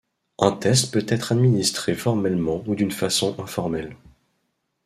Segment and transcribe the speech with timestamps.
[0.39, 3.95] Un test peut être administré formellement ou d'une façon informelle.